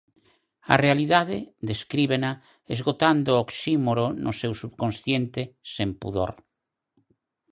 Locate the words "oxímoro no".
3.45-4.31